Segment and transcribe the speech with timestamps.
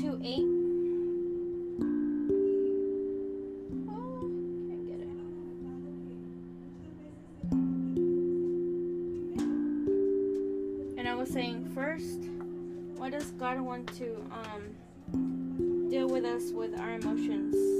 [0.00, 0.36] 2 8.
[4.68, 5.08] Can't get it.
[10.98, 12.28] And I was saying first,
[12.96, 17.75] why does God want to um, deal with us with our emotions?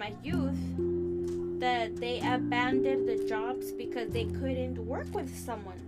[0.00, 0.56] My youth
[1.60, 5.78] that they abandoned the jobs because they couldn't work with someone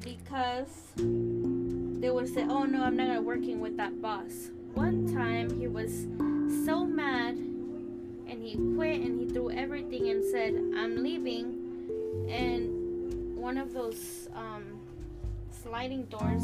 [0.00, 5.68] because they would say, "Oh no, I'm not working with that boss." One time he
[5.68, 6.06] was
[6.64, 11.60] so mad and he quit and he threw everything and said, "I'm leaving."
[12.30, 14.80] And one of those um,
[15.50, 16.42] sliding doors.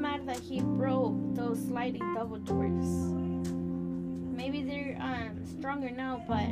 [0.00, 2.86] Mad that he broke those sliding double doors.
[4.34, 6.48] Maybe they're um, stronger now, but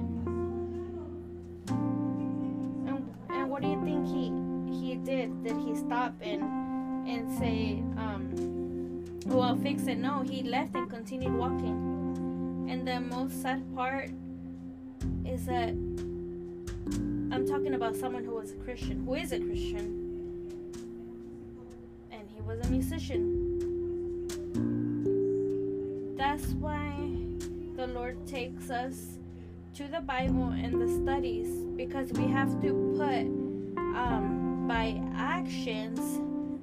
[2.87, 4.31] and, and what do you think he
[4.71, 5.43] he did?
[5.43, 6.43] Did he stop and
[7.09, 9.97] and say, um, "Oh, I'll fix it"?
[9.97, 12.67] No, he left and continued walking.
[12.69, 14.11] And the most sad part
[15.25, 19.98] is that I'm talking about someone who was a Christian, who is a Christian,
[22.49, 23.47] was a musician.
[26.17, 26.95] That's why
[27.77, 29.19] the Lord takes us
[29.75, 33.27] to the Bible and the studies because we have to put
[33.77, 36.01] um, by actions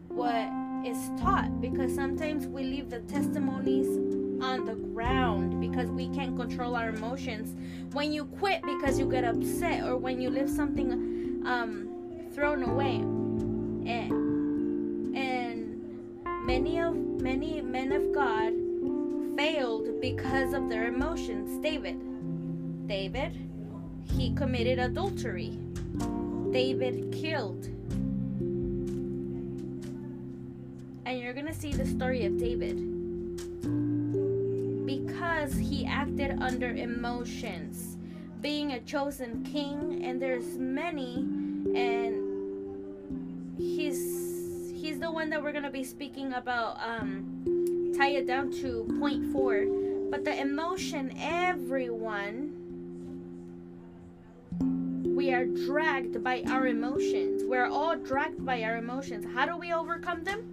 [0.08, 0.50] what
[0.84, 3.88] is taught because sometimes we leave the testimonies
[4.44, 7.56] on the ground because we can't control our emotions
[7.94, 11.88] when you quit because you get upset or when you leave something um,
[12.34, 12.96] thrown away
[13.88, 14.25] and,
[16.46, 18.54] many of many men of god
[19.36, 21.62] failed because of their emotions.
[21.62, 22.00] David.
[22.88, 23.46] David
[24.14, 25.58] he committed adultery.
[26.52, 27.66] David killed.
[31.06, 32.78] And you're gonna see the story of david.
[34.86, 37.98] Because he acted under emotions.
[38.42, 41.16] Being a chosen king and there's many
[41.76, 42.22] and
[43.58, 44.25] he's
[44.96, 49.30] he's the one that we're gonna be speaking about um tie it down to point
[49.34, 49.66] four.
[50.10, 52.62] But the emotion everyone
[55.18, 57.44] we are dragged by our emotions.
[57.44, 59.26] We're all dragged by our emotions.
[59.34, 60.52] How do we overcome them?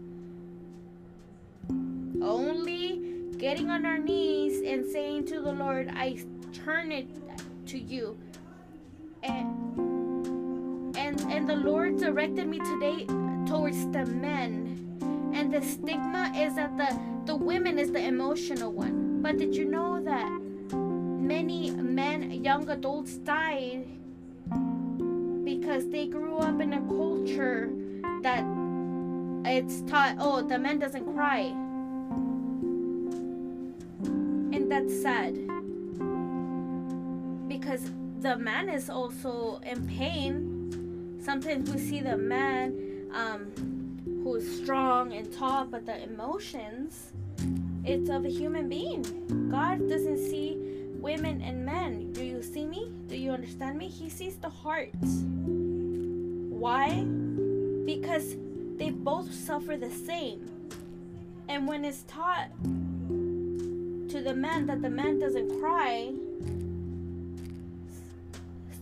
[2.20, 7.06] Only getting on our knees and saying to the Lord, I turn it
[7.66, 8.18] to you.
[9.22, 9.91] And
[11.12, 13.06] and and the Lord directed me today
[13.46, 14.68] towards the men.
[15.34, 19.22] And the stigma is that the the women is the emotional one.
[19.22, 20.28] But did you know that
[20.72, 23.86] many men, young adults died
[25.44, 27.70] because they grew up in a culture
[28.22, 28.44] that
[29.44, 31.52] it's taught, oh, the man doesn't cry
[34.54, 35.34] and that's sad
[37.48, 37.90] because
[38.20, 40.51] the man is also in pain
[41.22, 43.52] sometimes we see the man um,
[44.24, 47.12] who's strong and tall but the emotions
[47.84, 49.02] it's of a human being.
[49.50, 50.56] God doesn't see
[51.00, 52.12] women and men.
[52.12, 52.92] Do you see me?
[53.08, 53.88] Do you understand me?
[53.88, 54.90] He sees the heart.
[56.52, 57.02] Why?
[57.84, 58.36] Because
[58.76, 60.48] they both suffer the same.
[61.48, 62.50] And when it's taught
[63.08, 66.12] to the man that the man doesn't cry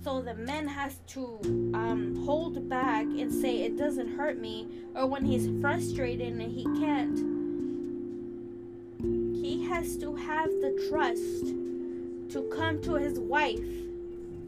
[0.02, 1.38] so the man has to
[1.74, 6.64] um, hold back and say it doesn't hurt me or when he's frustrated and he
[6.80, 7.18] can't
[9.34, 11.46] he has to have the trust
[12.32, 13.58] to come to his wife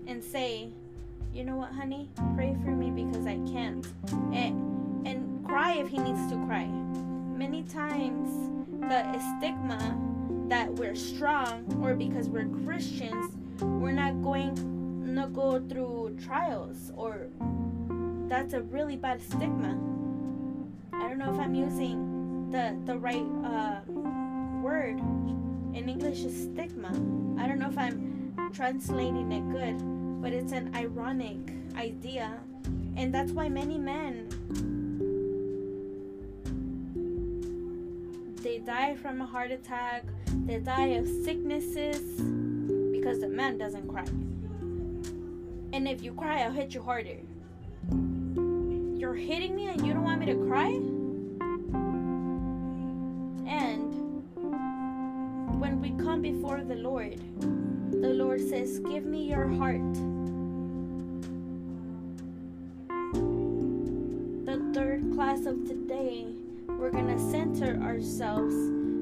[0.07, 0.69] and say
[1.33, 3.87] you know what honey pray for me because i can't
[4.33, 4.73] and
[5.53, 6.65] cry if he needs to cry.
[6.65, 8.31] Many times,
[8.81, 9.99] the stigma
[10.49, 14.72] that we're strong or because we're Christians, we're not going
[15.07, 17.29] to go through trials or
[18.29, 19.79] that's a really bad stigma.
[20.93, 23.81] I don't know if I'm using the the right uh,
[24.63, 24.99] word.
[25.75, 26.93] In English is stigma.
[27.39, 29.79] I don't know if I'm translating it good,
[30.23, 31.39] but it's an ironic
[31.77, 32.39] idea.
[32.97, 34.29] And that's why many men
[38.43, 40.05] they die from a heart attack,
[40.47, 42.21] they die of sicknesses
[42.93, 44.05] because the man doesn't cry.
[45.73, 47.17] And if you cry, I'll hit you harder.
[48.95, 50.69] You're hitting me and you don't want me to cry?
[53.49, 54.23] And
[55.59, 57.19] when we come before the Lord,
[57.91, 59.95] the Lord says, Give me your heart.
[64.45, 66.27] The third class of today,
[66.69, 68.55] we're going to center ourselves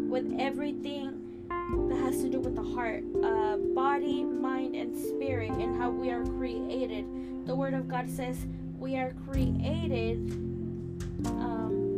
[0.09, 1.20] with everything
[1.89, 6.11] that has to do with the heart, uh, body, mind, and spirit, and how we
[6.11, 7.07] are created.
[7.47, 8.47] The Word of God says
[8.79, 10.17] we are created.
[11.27, 11.91] Um,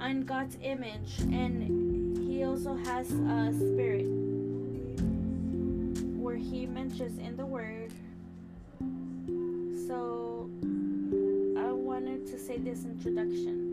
[0.00, 4.06] on God's image, and He also has a spirit
[6.18, 7.92] where He mentions in the Word.
[9.86, 10.50] So,
[11.58, 13.71] I wanted to say this introduction.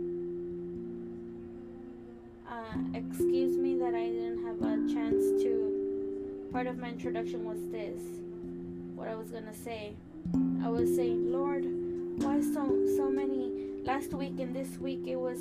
[2.94, 6.50] Excuse me that I didn't have a chance to.
[6.52, 8.00] Part of my introduction was this.
[8.96, 9.94] What I was gonna say.
[10.64, 11.64] I was saying, Lord,
[12.24, 13.52] why so so many?
[13.84, 15.40] Last week and this week it was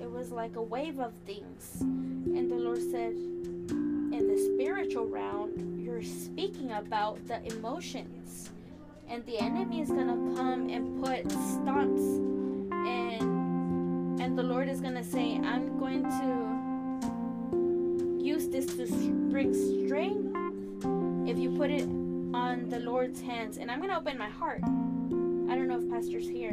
[0.00, 5.80] it was like a wave of things, and the Lord said, in the spiritual realm,
[5.80, 8.50] you're speaking about the emotions,
[9.08, 12.33] and the enemy is gonna come and put stunts and
[14.24, 16.64] and the Lord is going to say, I'm going to
[18.24, 18.86] use this to
[19.30, 20.34] bring strength
[21.28, 23.58] if you put it on the Lord's hands.
[23.58, 24.62] And I'm going to open my heart.
[24.62, 26.52] I don't know if Pastor's here.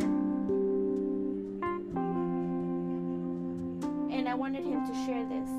[4.12, 5.50] And I wanted him to share this.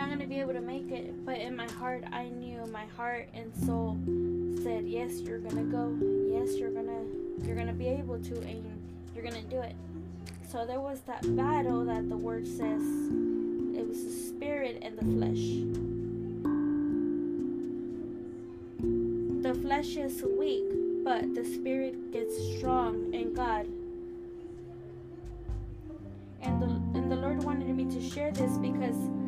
[0.00, 3.28] Not gonna be able to make it, but in my heart, I knew my heart
[3.34, 3.98] and soul
[4.62, 5.94] said, "Yes, you're gonna go.
[6.32, 7.04] Yes, you're gonna,
[7.42, 8.64] you're gonna be able to, and
[9.14, 9.74] you're gonna do it."
[10.48, 12.80] So there was that battle that the word says.
[13.76, 15.44] It was the spirit and the flesh.
[19.42, 20.64] the flesh is weak,
[21.04, 23.66] but the spirit gets strong in God.
[26.40, 29.19] And the and the Lord wanted me to share this because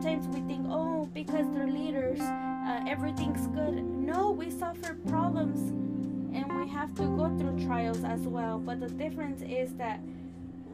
[0.00, 3.84] sometimes we think, oh, because they're leaders, uh, everything's good.
[3.84, 5.60] No, we suffer problems,
[6.34, 8.58] and we have to go through trials as well.
[8.58, 10.00] But the difference is that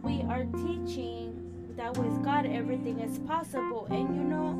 [0.02, 3.88] we are teaching that with God everything is possible.
[3.90, 4.52] And you know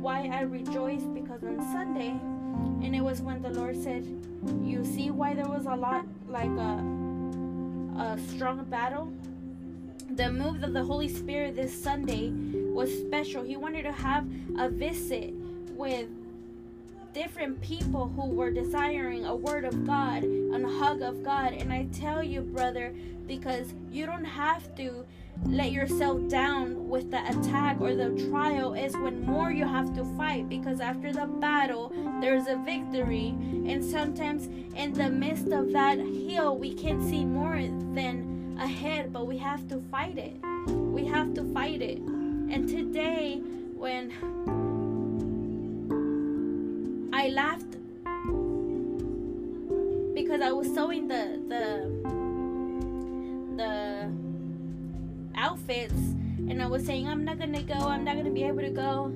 [0.00, 2.08] why I rejoice because on Sunday
[2.82, 4.06] and it was when the Lord said,
[4.62, 6.82] "You see why there was a lot like a
[7.98, 9.12] a strong battle."
[10.08, 12.32] The move of the Holy Spirit this Sunday
[12.76, 13.42] was special.
[13.42, 14.26] He wanted to have
[14.58, 15.32] a visit
[15.70, 16.08] with
[17.14, 21.54] different people who were desiring a word of God, and a hug of God.
[21.54, 22.94] And I tell you, brother,
[23.26, 25.06] because you don't have to
[25.46, 30.04] let yourself down with the attack or the trial is when more you have to
[30.16, 31.92] fight because after the battle
[32.22, 33.28] there's a victory
[33.66, 39.26] and sometimes in the midst of that hill we can't see more than ahead but
[39.26, 40.34] we have to fight it
[40.72, 42.00] we have to fight it
[42.50, 43.40] and today
[43.74, 44.12] when
[47.12, 47.72] I laughed
[50.14, 51.90] because I was sewing the the
[53.56, 54.10] the
[55.34, 55.92] outfits
[56.48, 59.12] and I was saying I'm not gonna go, I'm not gonna be able to go.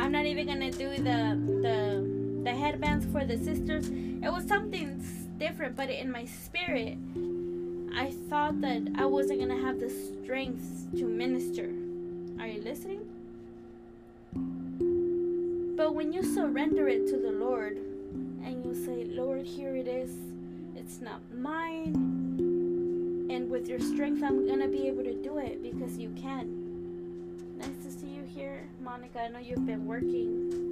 [0.00, 3.88] I'm not even gonna do the the the headbands for the sisters.
[3.88, 5.04] It was something
[5.38, 6.98] different, but in my spirit,
[8.00, 11.68] I thought that I wasn't gonna have the strength to minister.
[12.40, 13.04] Are you listening?
[15.76, 17.76] But when you surrender it to the Lord
[18.42, 20.16] and you say, Lord, here it is.
[20.74, 21.92] it's not mine.
[23.30, 27.58] And with your strength, I'm gonna be able to do it because you can.
[27.58, 29.20] Nice to see you here, Monica.
[29.20, 30.69] I know you've been working,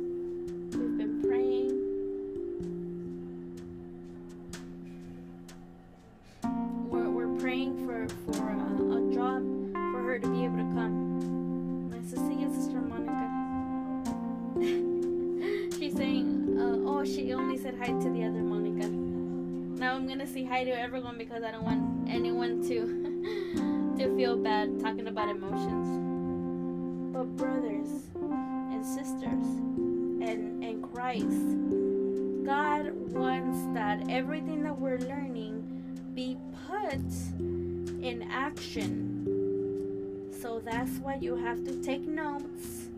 [21.17, 26.09] because I don't want anyone to to feel bad talking about emotions
[27.13, 29.45] but brothers and sisters
[30.21, 31.57] and, and Christ.
[32.45, 35.65] God wants that everything that we're learning
[36.15, 36.37] be
[36.67, 37.01] put
[38.03, 39.25] in action.
[40.41, 42.89] So that's why you have to take notes.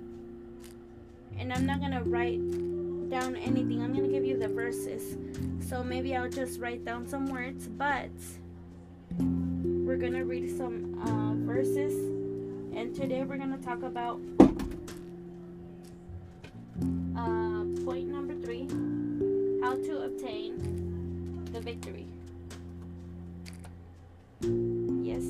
[1.38, 2.40] And I'm not to write
[3.10, 3.82] down anything.
[3.82, 5.16] I'm going to give you the verses.
[5.68, 8.10] So maybe I'll just write down some words, but
[9.18, 11.92] we're going to read some uh, verses
[12.72, 14.20] and today we're going to talk about
[17.16, 18.68] uh, point number three
[19.60, 22.06] how to obtain the victory.
[25.02, 25.24] Yes.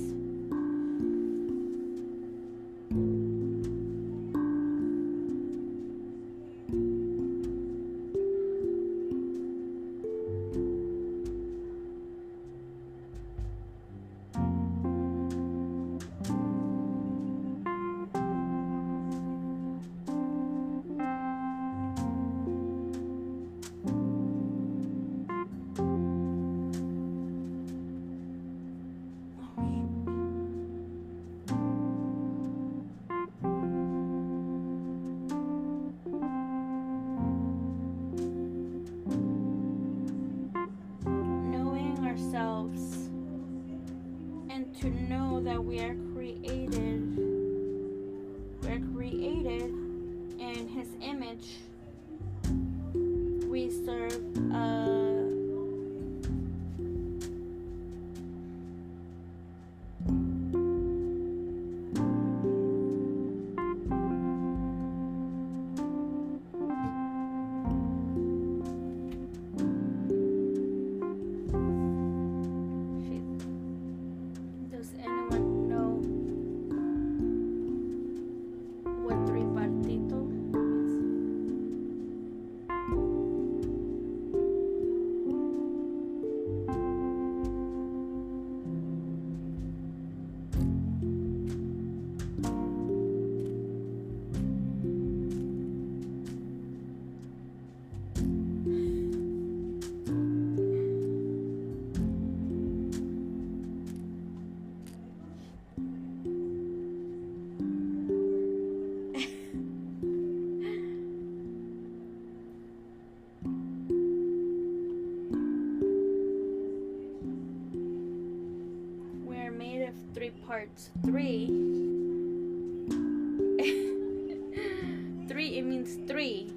[121.04, 121.46] Three.
[125.28, 126.52] three, it means three.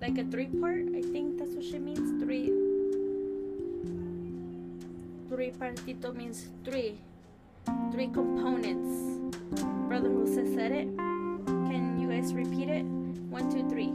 [0.00, 2.22] Like a three part, I think that's what she means.
[2.22, 2.50] Three.
[5.28, 6.98] Three partito means three.
[7.92, 9.36] Three components.
[9.88, 10.88] Brother Jose said it.
[11.46, 12.84] Can you guys repeat it?
[13.30, 13.92] One, two, three.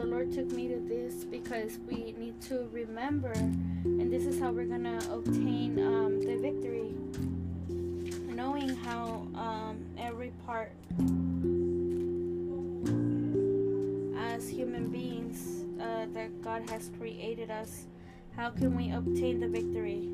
[0.00, 4.50] The Lord took me to this because we need to remember, and this is how
[4.50, 6.94] we're gonna obtain um, the victory.
[8.34, 10.72] Knowing how um, every part
[14.16, 17.84] as human beings uh, that God has created us,
[18.34, 20.08] how can we obtain the victory?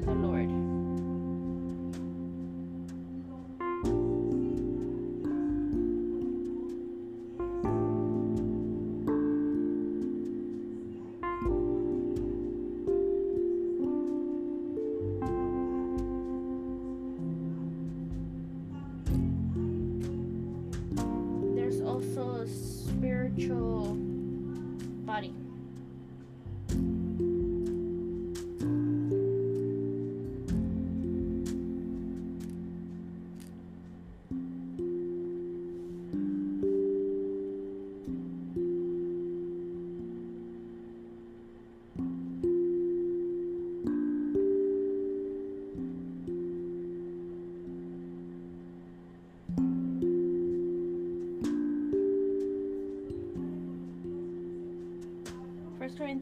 [0.00, 0.73] The Lord.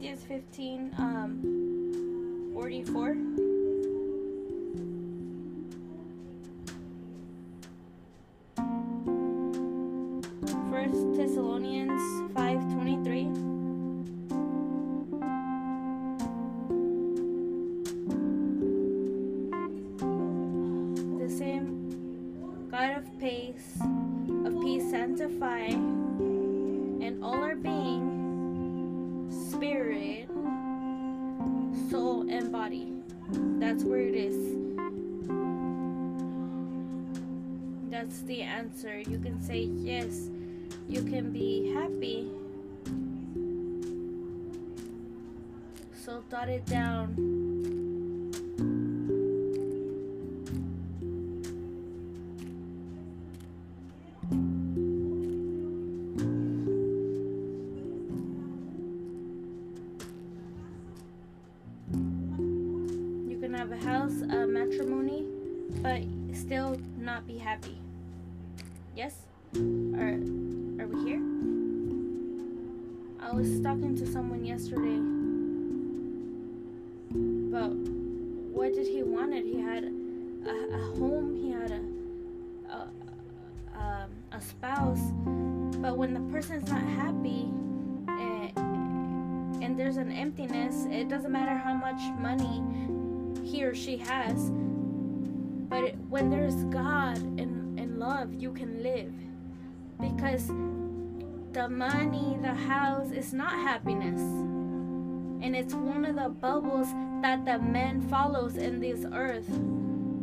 [0.03, 3.42] Corinthians 15, um, 44.
[37.93, 38.99] That's the answer.
[39.01, 40.31] You can say yes.
[40.89, 42.27] You can be happy.
[46.03, 47.42] So dot it down.
[102.63, 104.21] House is not happiness.
[104.21, 106.87] And it's one of the bubbles
[107.21, 109.49] that the man follows in this earth.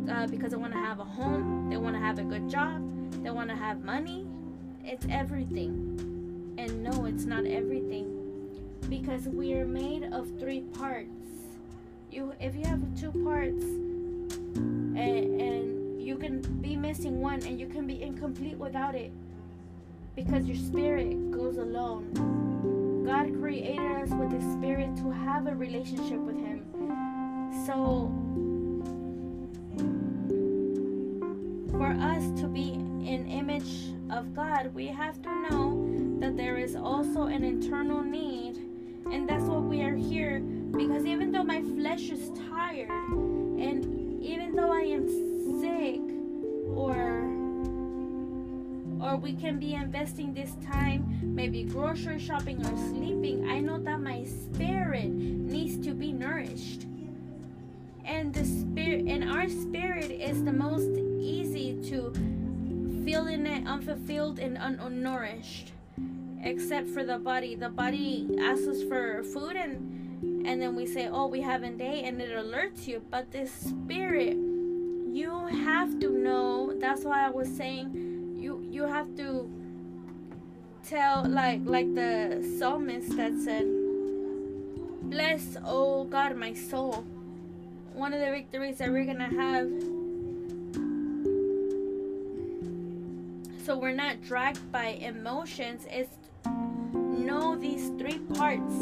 [0.09, 2.81] Uh, because they want to have a home, they want to have a good job,
[3.23, 4.27] they want to have money.
[4.83, 6.55] It's everything.
[6.57, 8.21] And no, it's not everything
[8.89, 11.09] because we are made of three parts.
[12.11, 17.67] You, if you have two parts, and, and you can be missing one, and you
[17.67, 19.11] can be incomplete without it,
[20.15, 23.03] because your spirit goes alone.
[23.05, 26.65] God created us with His Spirit to have a relationship with Him.
[27.65, 28.11] So,
[31.71, 36.75] for us to be in image of God, we have to know that there is
[36.75, 38.57] also an internal need
[39.11, 44.55] and that's what we are here because even though my flesh is tired and even
[44.55, 45.07] though I am
[45.59, 45.99] sick
[46.77, 47.30] or
[49.11, 53.99] or we can be investing this time maybe grocery shopping or sleeping I know that
[53.99, 56.85] my spirit needs to be nourished
[58.05, 62.13] and the spirit and our spirit is the most easy to
[63.03, 65.71] feeling it unfulfilled and unnourished
[66.43, 67.55] except for the body.
[67.55, 72.03] The body asks us for food and and then we say, "Oh, we haven't ate,"
[72.05, 73.01] and it alerts you.
[73.09, 76.73] But this spirit, you have to know.
[76.79, 78.10] That's why I was saying,
[78.71, 79.51] you have to
[80.87, 83.67] tell like like the psalmist that said,
[85.03, 87.03] "Bless, oh God, my soul."
[87.93, 89.67] One of the victories that we're gonna have.
[93.65, 95.85] So we're not dragged by emotions.
[95.91, 96.07] Is
[96.45, 98.73] know these three parts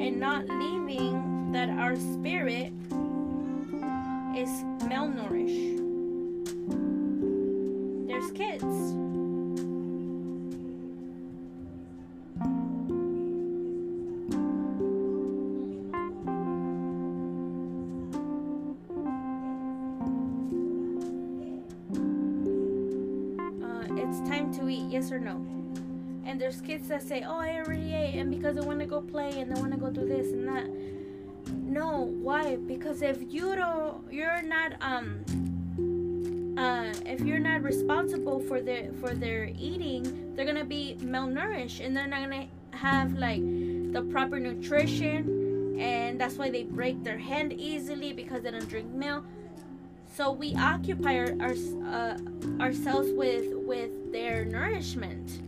[0.00, 2.72] and not leaving that our spirit
[4.34, 4.50] is
[4.88, 5.76] malnourished.
[8.08, 9.03] There's kids
[24.76, 25.44] yes or no.
[26.26, 29.00] And there's kids that say oh i already ate and because they want to go
[29.00, 30.68] play and they want to go do this and that.
[31.52, 32.56] No why?
[32.56, 35.24] Because if you don't you're not um
[36.56, 41.96] uh, if you're not responsible for their for their eating they're gonna be malnourished and
[41.96, 43.42] they're not gonna have like
[43.92, 48.88] the proper nutrition and that's why they break their hand easily because they don't drink
[48.92, 49.24] milk
[50.16, 51.54] so we occupy our, our
[51.86, 52.18] uh,
[52.60, 55.42] ourselves with with their nourishment.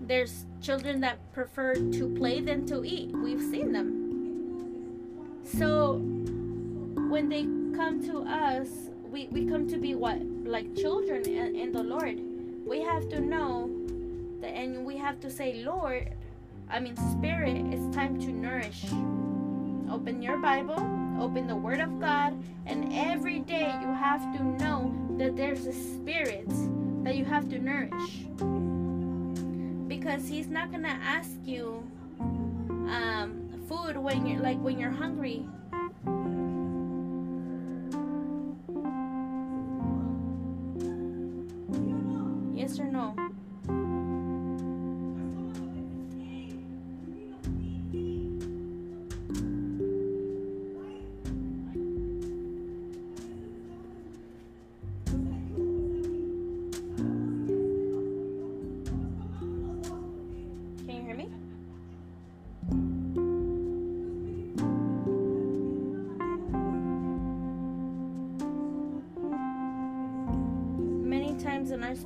[0.00, 3.10] There's children that prefer to play than to eat.
[3.12, 5.40] We've seen them.
[5.44, 5.98] So
[7.08, 7.44] when they
[7.76, 8.68] come to us
[9.14, 10.20] we, we come to be what?
[10.44, 12.18] Like children in, in the lord.
[12.66, 13.70] We have to know
[14.40, 16.12] that and we have to say lord
[16.68, 18.84] i mean spirit it's time to nourish.
[19.90, 22.34] Open your bible open the word of god
[22.66, 26.48] and every day you have to know that there's a spirit
[27.04, 28.26] that you have to nourish.
[29.86, 31.86] Because he's not gonna ask you
[32.18, 35.46] um, food when you're like when you're hungry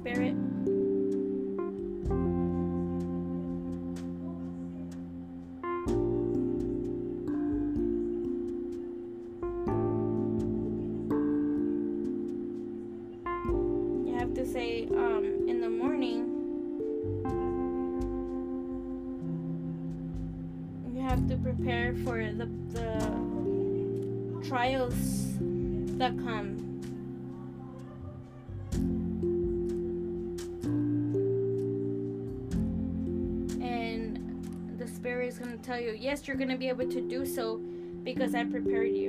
[0.00, 0.47] spirit
[36.28, 37.56] you're going to be able to do so
[38.04, 39.08] because i prepared you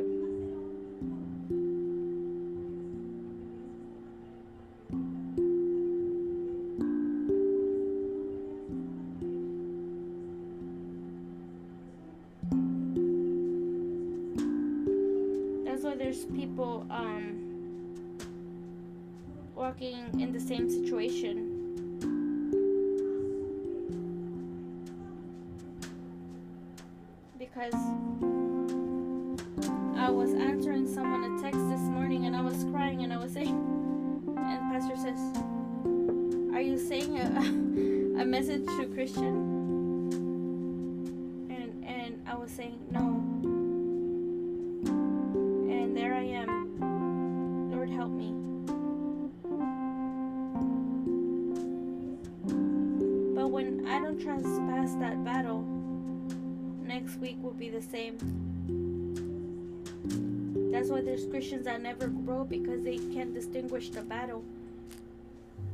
[42.59, 43.23] saying no.
[45.71, 47.71] And there I am.
[47.71, 48.33] Lord help me.
[53.33, 55.61] But when I don't transpass that battle
[56.83, 58.17] next week will be the same.
[60.73, 64.43] That's why there's Christians that never grow because they can't distinguish the battle.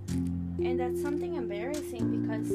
[0.09, 2.51] And that's something embarrassing because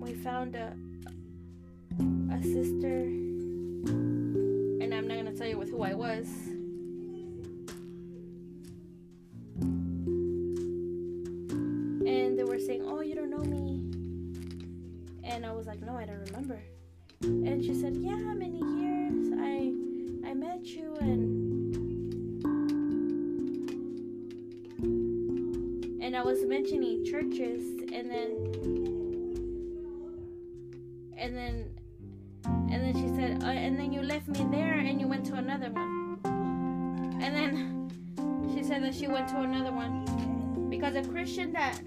[0.00, 0.74] we found a
[5.32, 6.26] gonna tell you with who I was.
[12.06, 13.80] And they were saying, Oh, you don't know me.
[15.24, 16.60] And I was like, No, I don't remember.
[17.22, 19.32] And she said, Yeah, many years.
[19.38, 19.72] I
[20.28, 22.42] I met you and
[26.02, 27.71] and I was mentioning churches
[39.28, 41.80] to another one because a Christian that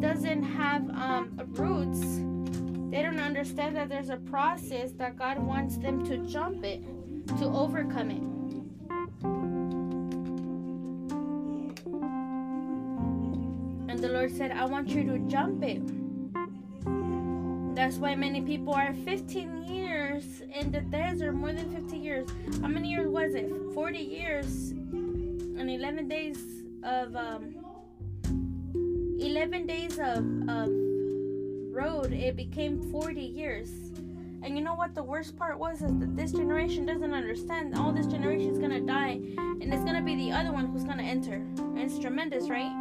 [0.00, 2.20] doesn't have um, roots
[2.92, 6.82] they don't understand that there's a process that God wants them to jump it,
[7.38, 8.22] to overcome it.
[13.90, 15.80] And the Lord said, I want you to jump it.
[17.74, 22.28] That's why many people are 15 years in the desert, more than 50 years.
[22.60, 23.50] How many years was it?
[23.72, 27.54] 40 years and 11 days of um,
[29.20, 30.68] 11 days of, of
[31.72, 32.12] road.
[32.12, 33.70] It became 40 years.
[34.42, 37.76] And you know what the worst part was is that this generation doesn't understand.
[37.76, 41.04] All this generation is gonna die, and it's gonna be the other one who's gonna
[41.04, 41.34] enter.
[41.34, 42.72] And it's tremendous, right?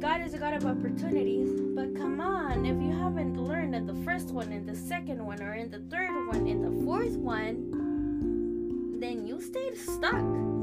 [0.00, 3.94] God is a God of opportunities, but come on, if you haven't learned in the
[4.04, 9.00] first one, in the second one, or in the third one, in the fourth one,
[9.00, 10.53] then you stayed stuck.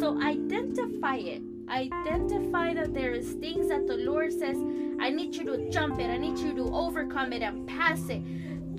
[0.00, 1.42] So identify it.
[1.68, 4.56] Identify that there is things that the Lord says,
[5.00, 8.22] I need you to jump it, I need you to overcome it and pass it.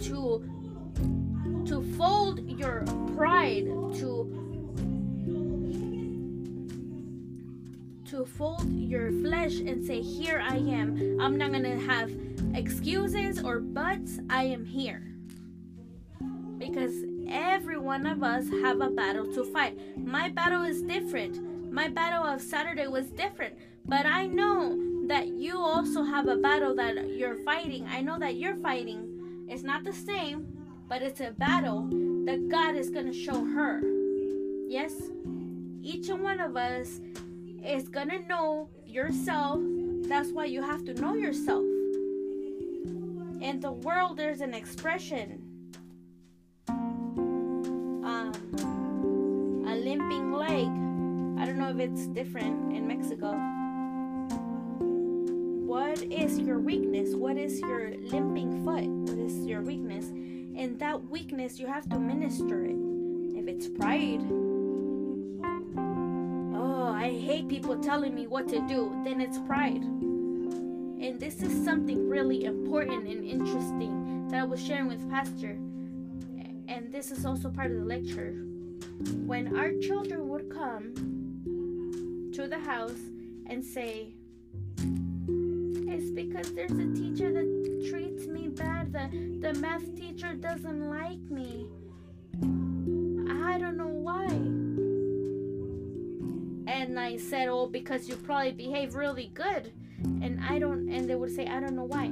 [0.03, 0.43] To
[1.65, 2.83] to fold your
[3.15, 4.45] pride, to
[8.09, 11.19] to fold your flesh and say, Here I am.
[11.19, 12.11] I'm not to have
[12.53, 14.19] excuses or buts.
[14.29, 15.01] I am here.
[16.57, 16.93] Because
[17.29, 19.77] every one of us have a battle to fight.
[19.97, 21.71] My battle is different.
[21.71, 23.55] My battle of Saturday was different.
[23.85, 27.87] But I know that you also have a battle that you're fighting.
[27.87, 29.45] I know that you're fighting.
[29.47, 30.47] It's not the same,
[30.87, 31.87] but it's a battle
[32.25, 33.81] that God is going to show her.
[34.67, 34.93] Yes?
[35.81, 36.99] Each one of us
[37.63, 39.59] is gonna know yourself.
[40.07, 41.63] That's why you have to know yourself.
[43.39, 45.44] In the world, there's an expression.
[48.05, 48.31] Um,
[49.67, 50.67] a limping leg.
[51.41, 53.31] I don't know if it's different in Mexico.
[55.65, 57.15] What is your weakness?
[57.15, 58.85] What is your limping foot?
[58.85, 60.05] What is your weakness?
[60.05, 62.77] And that weakness, you have to minister it.
[63.35, 64.21] If it's pride,
[66.55, 69.81] oh, I hate people telling me what to do, then it's pride.
[69.81, 75.57] And this is something really important and interesting that I was sharing with Pastor.
[76.67, 78.33] And this is also part of the lecture.
[79.25, 80.93] When our children would come
[82.33, 83.01] to the house
[83.47, 84.13] and say,
[84.77, 89.09] It's because there's a teacher that treats me bad, the,
[89.41, 91.67] the math teacher doesn't like me.
[93.43, 94.27] I don't know why
[96.67, 99.71] and I said, "Oh, because you probably behave really good,"
[100.03, 102.11] and I don't, and they would say, "I don't know why."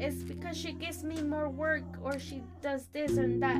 [0.00, 3.56] It's because she gives me more work or she does this and that.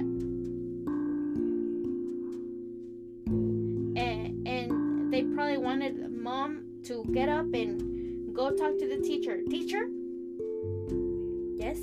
[3.97, 9.43] And, and they probably wanted mom to get up and go talk to the teacher.
[9.51, 9.89] Teacher?
[11.57, 11.79] Yes.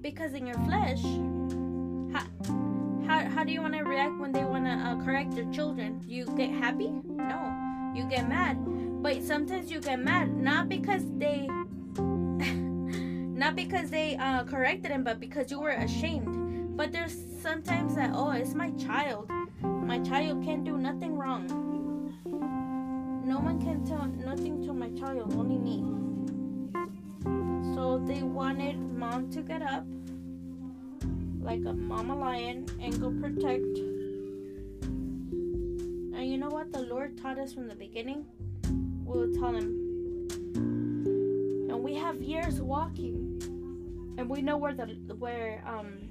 [0.00, 1.02] Because in your flesh,
[2.12, 2.24] how,
[3.06, 6.00] how how do you want to react when they want to uh, correct their children?
[6.06, 6.92] You get happy?
[7.04, 7.92] No.
[7.96, 8.58] You get mad.
[9.02, 11.48] But sometimes you get mad not because they
[13.42, 16.76] not because they uh, corrected him, but because you were ashamed.
[16.76, 19.28] But there's sometimes that oh, it's my child.
[19.62, 21.48] My child can't do nothing wrong.
[23.24, 25.82] No one can tell nothing to my child, only me.
[27.74, 29.84] So they wanted mom to get up
[31.40, 33.76] like a mama lion and go protect.
[36.14, 38.24] And you know what the Lord taught us from the beginning?
[39.04, 40.28] We'll tell him.
[41.70, 43.21] And we have years walking,
[44.18, 44.86] and we know where the
[45.18, 46.10] where um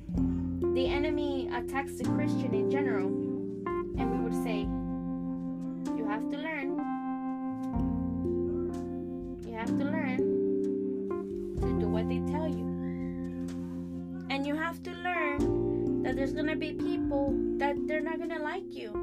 [0.73, 4.61] the enemy attacks the Christian in general, and we would say,
[5.97, 6.77] you have to learn.
[9.45, 10.17] You have to learn
[11.59, 12.65] to do what they tell you.
[14.29, 18.73] And you have to learn that there's gonna be people that they're not gonna like
[18.73, 18.93] you.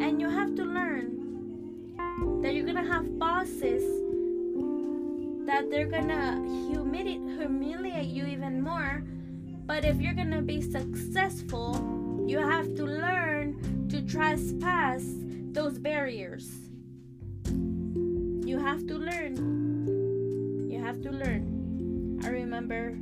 [0.00, 4.01] And you have to learn that you're gonna have bosses
[5.46, 9.02] that they're gonna humiliate humiliate you even more.
[9.66, 15.04] But if you're gonna be successful, you have to learn to trespass
[15.52, 16.48] those barriers.
[17.46, 20.70] You have to learn.
[20.70, 22.20] You have to learn.
[22.24, 22.96] I remember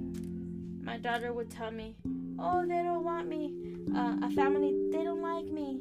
[0.82, 1.96] my daughter would tell me,
[2.38, 3.54] "Oh, they don't want me.
[3.94, 5.80] Uh, a family, they don't like me.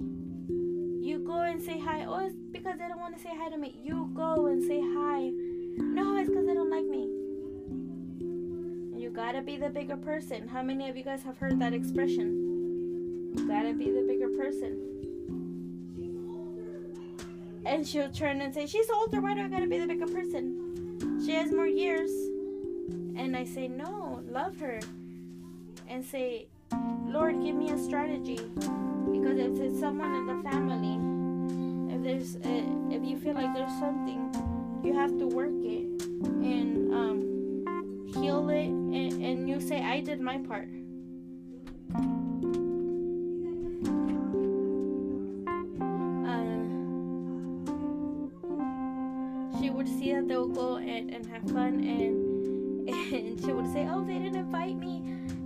[1.01, 2.05] You go and say hi.
[2.05, 3.79] Oh, it's because they don't want to say hi to me.
[3.83, 5.31] You go and say hi.
[5.79, 7.09] No, it's because they don't like me.
[9.01, 10.47] You gotta be the bigger person.
[10.47, 13.33] How many of you guys have heard that expression?
[13.35, 14.85] You gotta be the bigger person.
[17.65, 19.21] And she'll turn and say, She's older.
[19.21, 21.21] Why do I gotta be the bigger person?
[21.25, 22.11] She has more years.
[23.15, 24.79] And I say, No, love her.
[25.87, 26.47] And say,
[27.05, 28.35] Lord, give me a strategy.
[28.35, 33.77] Because if it's someone in the family, if there's a, if you feel like there's
[33.79, 34.31] something,
[34.83, 35.85] you have to work it
[36.23, 40.69] and um, heal it, and, and you say, "I did my part."
[46.25, 46.59] Uh,
[49.59, 52.29] she would see that they'll go and, and have fun and
[52.89, 55.03] and she would say oh they didn't invite me.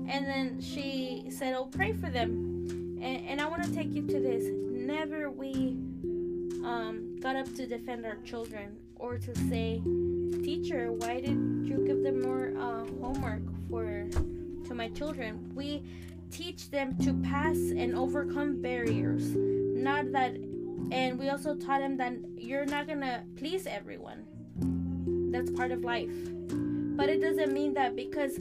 [0.10, 2.68] And then she said oh pray for them.
[3.02, 4.46] And, and i want to take you to this.
[4.70, 5.78] Never we
[6.64, 9.82] um, got up to defend our children or to say
[10.44, 11.38] teacher why did
[11.68, 14.08] you give them more uh, homework for
[14.66, 15.52] to my children?
[15.54, 15.84] We
[16.32, 20.36] teach them to pass and overcome barriers not that
[20.92, 24.24] and we also taught them that you're not gonna please everyone.
[25.32, 26.14] That's part of life.
[26.96, 28.38] But it doesn't mean that because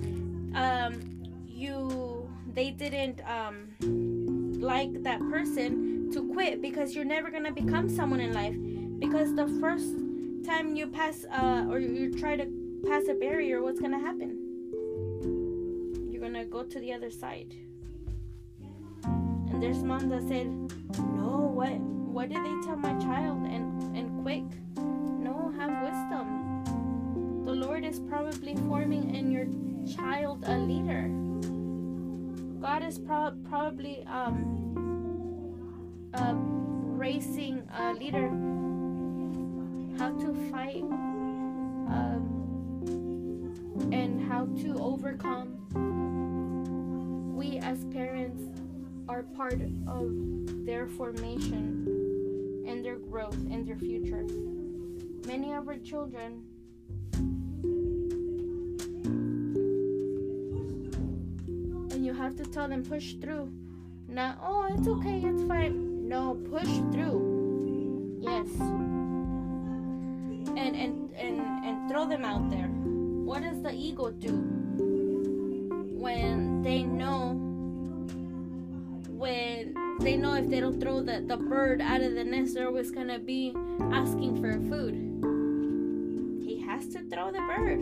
[0.55, 1.01] um,
[1.47, 8.21] you they didn't um, like that person to quit because you're never gonna become someone
[8.21, 8.57] in life.
[8.99, 9.95] Because the first
[10.43, 12.47] time you pass uh, or you try to
[12.87, 14.39] pass a barrier what's gonna happen?
[16.11, 17.55] You're gonna go to the other side.
[19.05, 20.47] And there's mom that said
[21.15, 23.45] no what what did they tell my child?
[23.47, 24.45] And and quick
[24.77, 27.45] no have wisdom.
[27.45, 29.47] The lord is probably forming in your
[29.95, 31.09] child a leader.
[32.61, 34.59] God is pro- probably um
[36.15, 38.29] uh, raising a leader
[40.03, 42.27] how to fight um,
[43.93, 45.55] and how to overcome
[47.37, 48.43] we as parents
[49.09, 50.11] are part of
[50.67, 51.87] their formation
[52.67, 54.27] and their growth and their future.
[55.29, 56.43] Many of our children
[61.93, 63.53] and you have to tell them push through.
[64.09, 66.09] Not oh it's okay, it's fine.
[66.09, 68.19] No, push through.
[68.21, 68.49] Yes.
[72.03, 72.67] Throw them out there.
[72.67, 74.33] What does the ego do
[75.99, 77.39] when they know
[79.09, 82.67] when they know if they don't throw the, the bird out of the nest, they're
[82.67, 83.55] always gonna be
[83.93, 84.95] asking for food.
[86.45, 87.79] He has to throw the bird.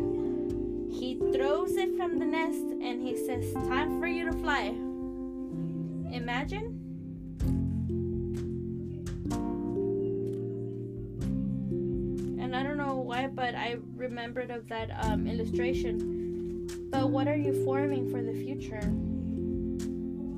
[0.93, 4.75] He throws it from the nest and he says, Time for you to fly.
[6.15, 6.80] Imagine.
[13.71, 16.67] I remembered of that um, illustration.
[16.91, 18.83] But what are you forming for the future?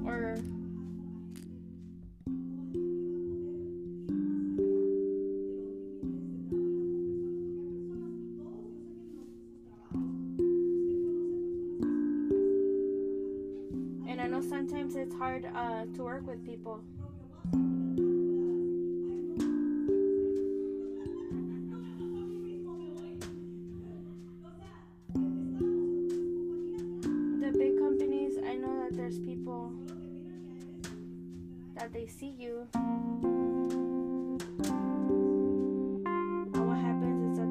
[0.06, 0.36] Or
[32.02, 32.66] they see you.
[32.74, 34.42] And
[36.66, 37.50] what happens is that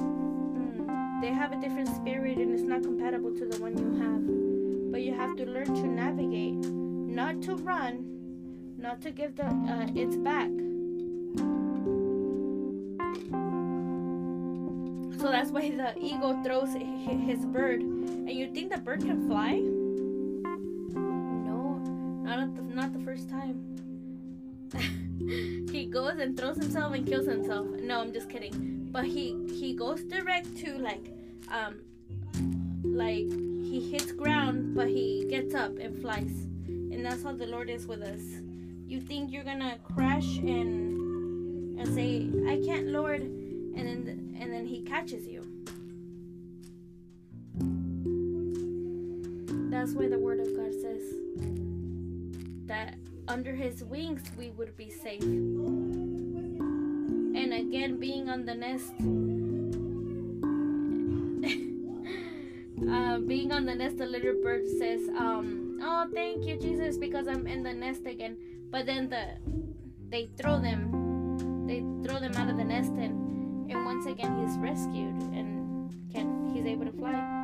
[0.00, 4.22] mm, they have a different spirit and it's not compatible to the one you have
[4.90, 8.04] but you have to learn to navigate, not to run,
[8.78, 10.50] not to give the uh, its back.
[15.18, 19.62] So that's why the eagle throws his bird, and you think the bird can fly?
[26.22, 27.66] And throws himself and kills himself.
[27.66, 28.88] No, I'm just kidding.
[28.90, 31.12] But he he goes direct to like
[31.50, 31.82] um
[32.84, 33.30] like
[33.62, 37.86] he hits ground but he gets up and flies and that's how the lord is
[37.86, 38.20] with us
[38.86, 44.66] you think you're gonna crash and and say i can't lord and then and then
[44.66, 45.40] he catches you
[49.70, 51.02] that's why the word of god says
[52.66, 52.96] that
[53.28, 55.22] under his wings we would be safe
[57.72, 58.92] again being on the nest
[62.92, 67.26] uh, being on the nest, the little bird says, um, "Oh, thank you, Jesus, because
[67.26, 68.36] I'm in the nest again."
[68.70, 69.38] But then the
[70.10, 74.58] they throw them, they throw them out of the nest, and and once again he's
[74.58, 77.41] rescued and can he's able to fly.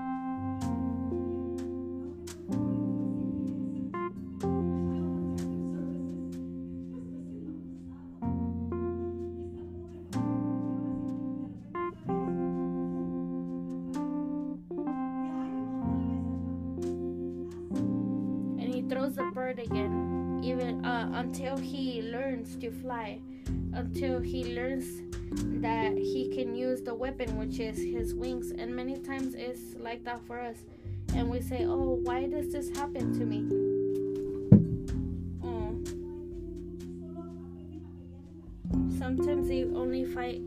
[19.48, 20.40] Bird again.
[20.44, 23.18] even uh, until he learns to fly,
[23.72, 25.02] until he learns
[25.62, 28.50] that he can use the weapon, which is his wings.
[28.50, 30.58] And many times it's like that for us.
[31.14, 33.40] And we say, Oh, why does this happen to me?
[35.42, 35.80] Oh.
[38.98, 40.42] Sometimes they only fight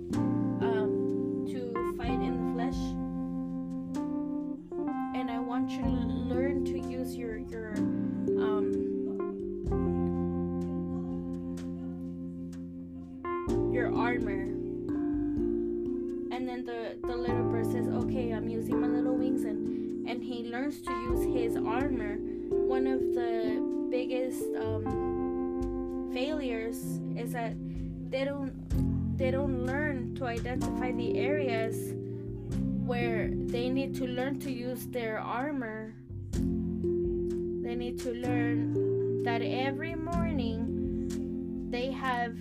[34.88, 35.94] their armor.
[36.34, 42.36] They need to learn that every morning they have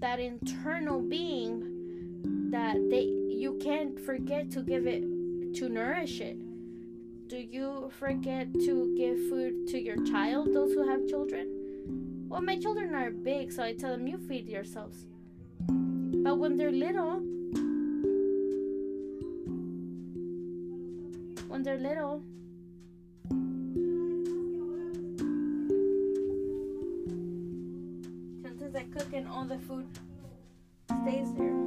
[0.00, 5.02] that internal being that they you can't forget to give it
[5.54, 6.36] to nourish it.
[7.28, 12.26] Do you forget to give food to your child, those who have children?
[12.28, 15.06] Well, my children are big, so I tell them you feed yourselves.
[15.68, 17.22] But when they're little,
[21.64, 22.22] they're little,
[28.42, 29.86] sometimes I cook and all the food
[31.02, 31.57] stays there.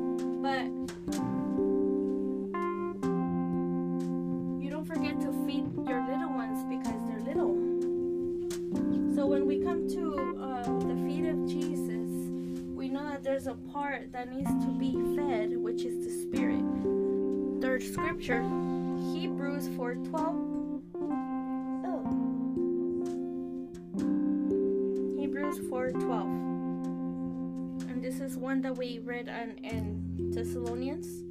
[28.62, 31.24] that we read on, in Thessalonians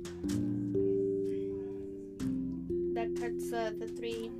[2.95, 4.31] that cuts uh, the three,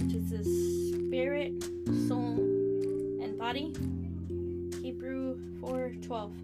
[0.00, 0.44] which is the
[1.08, 1.62] spirit,
[2.06, 2.34] soul,
[3.22, 3.74] and body.
[4.82, 6.43] Hebrew 4 12.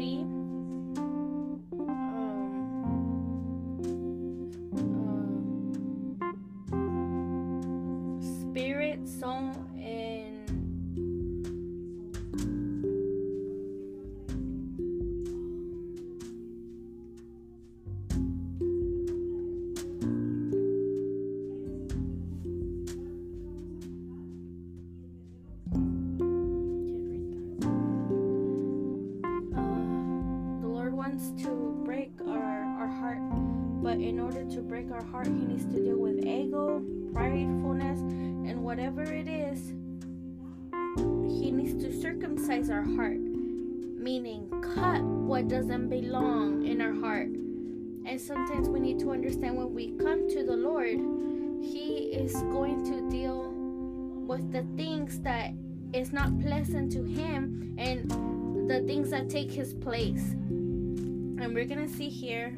[0.00, 0.29] Understand
[48.32, 51.00] sometimes we need to understand when we come to the Lord,
[51.60, 55.50] He is going to deal with the things that
[55.92, 58.08] is not pleasant to Him and
[58.70, 60.30] the things that take His place.
[60.30, 62.56] And we're gonna see here,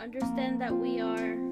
[0.00, 1.49] understand that we are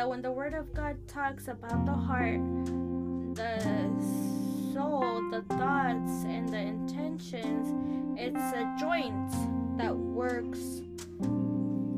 [0.00, 2.40] that when the Word of God talks about the heart,
[3.34, 3.60] the
[4.72, 9.30] soul, the thoughts, and the intentions, it's a joint
[9.76, 10.80] that works.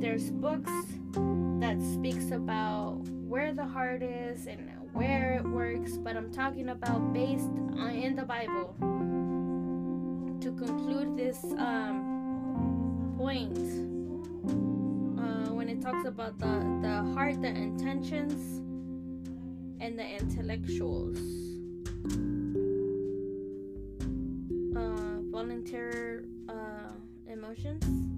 [0.00, 0.72] There's books
[1.60, 2.94] that speaks about
[3.28, 8.16] where the heart is and where it works, but I'm talking about based on, in
[8.16, 8.74] the Bible.
[10.40, 13.91] To conclude this um, point,
[15.82, 18.60] talks about the, the heart, the intentions,
[19.80, 21.18] and the intellectuals,
[24.76, 26.92] uh, volunteer uh,
[27.26, 28.11] emotions,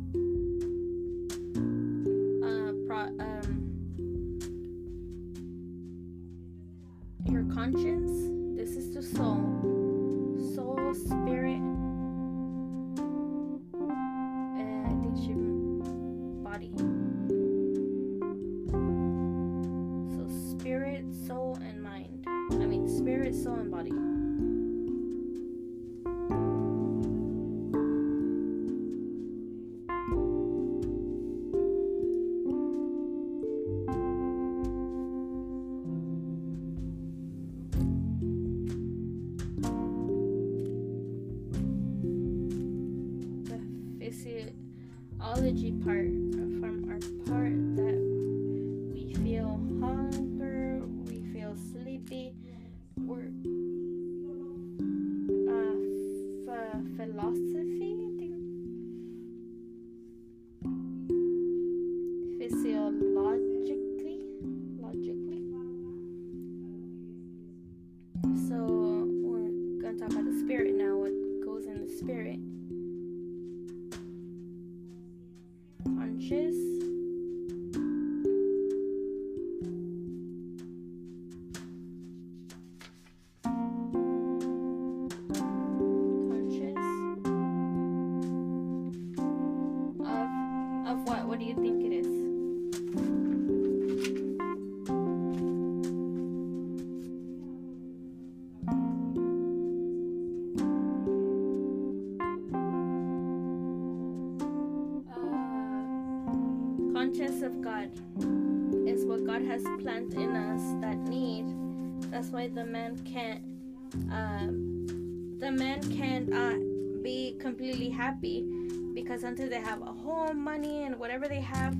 [119.15, 121.73] because until they have a home, money, and whatever they have,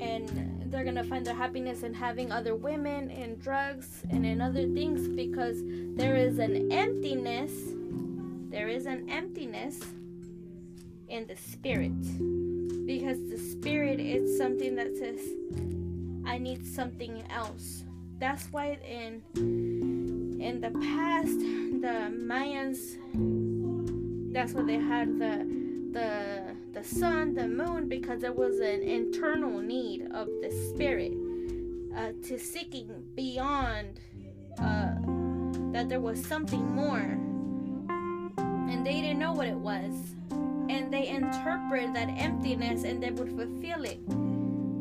[0.00, 4.66] and they're gonna find their happiness in having other women and drugs and in other
[4.68, 5.62] things because
[5.94, 7.52] there is an emptiness.
[8.48, 9.78] There is an emptiness
[11.10, 11.92] in the spirit
[12.86, 15.20] because the spirit is something that says
[16.26, 17.84] i need something else
[18.18, 21.38] that's why in in the past
[21.80, 22.96] the mayans
[24.38, 25.44] that's why they had the
[25.90, 31.12] the the sun the moon because there was an internal need of the spirit
[31.96, 33.98] uh, to seeking beyond
[34.60, 34.94] uh,
[35.72, 37.18] that there was something more
[38.38, 40.14] and they didn't know what it was
[40.68, 44.06] and they interpret that emptiness and they would fulfill it.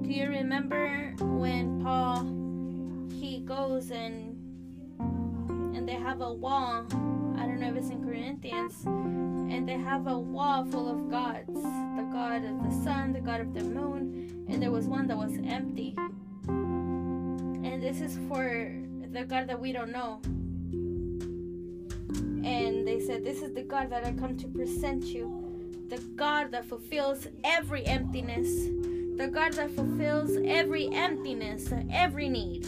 [0.04, 2.26] Do you remember when Paul
[3.12, 4.36] he goes and
[5.76, 6.86] and they have a wall?
[7.38, 11.48] I don't know if it's in Corinthians, and they have a wall full of gods,
[11.48, 15.18] the god of the sun, the god of the moon, and there was one that
[15.18, 15.96] was empty.
[16.48, 18.74] And this is for
[19.12, 20.20] the God that we don't know.
[22.48, 25.48] And they said, This is the God that I come to present you
[25.90, 28.50] the God that fulfills every emptiness,
[29.18, 32.66] the God that fulfills every emptiness, every need.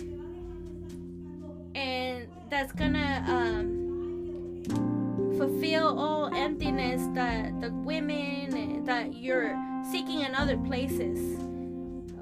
[1.76, 3.79] And that's gonna um,
[5.40, 9.58] fulfill all emptiness that the women eh, that you're
[9.90, 11.40] seeking in other places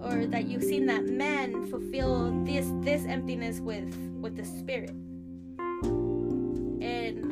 [0.03, 4.91] or that you've seen that men fulfill this this emptiness with with the spirit.
[6.79, 7.25] And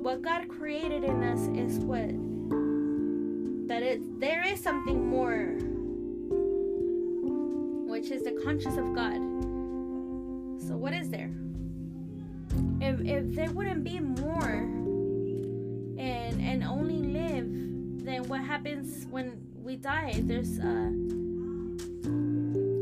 [0.00, 2.10] what god created in us is what?
[3.66, 5.56] That it there is something more
[7.90, 9.18] which is the conscious of god.
[10.62, 11.32] So what is there
[12.80, 14.68] if if there wouldn't be more
[15.98, 17.46] and and only live
[18.04, 20.90] then what happens when we die there's uh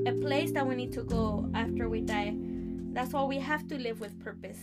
[0.06, 2.34] a place that we need to go after we die.
[2.92, 4.58] That's why we have to live with purpose.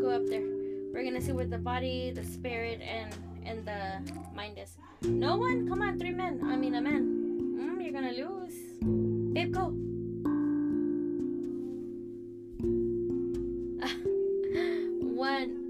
[0.00, 0.42] Go up there.
[0.92, 4.00] We're gonna see where the body, the spirit, and and the
[4.34, 4.76] mind is.
[5.02, 6.40] No one, come on, three men.
[6.44, 7.04] I mean, a man.
[7.58, 8.54] Mm, you're gonna lose.
[9.34, 9.70] Babe, go.
[15.14, 15.62] One.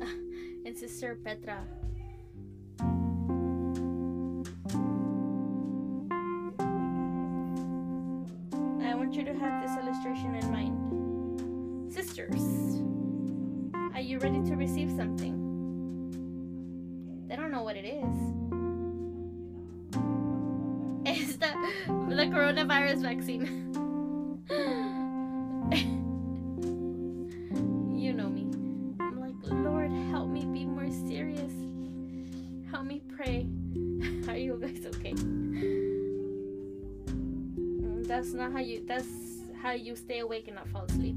[0.66, 1.66] And Sister Petra.
[39.70, 41.14] How you stay awake and not fall asleep.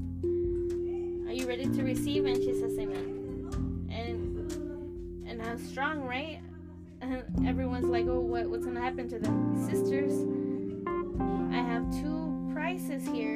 [1.26, 2.24] Are you ready to receive?
[2.24, 3.88] And she says, Amen.
[3.90, 6.38] And and how strong, right?
[7.00, 10.12] And everyone's like, Oh, what, what's gonna happen to them, sisters?
[11.52, 13.33] I have two prices here,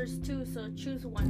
[0.00, 1.28] There's two, so choose one.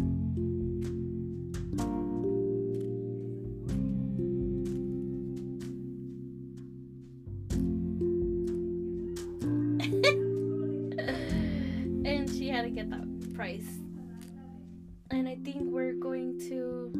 [12.06, 13.66] and she had to get that price.
[15.10, 16.92] And I think we're going to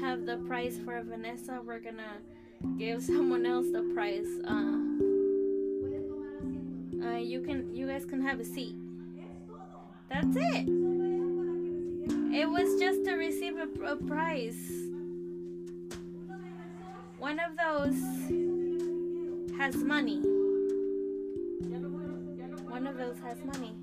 [0.00, 1.60] have the prize for Vanessa.
[1.60, 2.18] We're gonna
[2.78, 3.82] give someone else the
[4.46, 4.73] uh, you
[7.44, 8.74] can, you guys can have a seat.
[10.08, 10.68] That's it.
[12.34, 14.70] It was just to receive a, a prize.
[17.18, 18.00] One of those
[19.58, 20.20] has money.
[22.68, 23.74] One of those has money.